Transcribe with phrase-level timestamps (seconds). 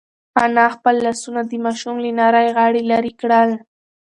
[0.43, 3.49] انا خپل لاسونه د ماشوم له نري غاړې لرې کړل.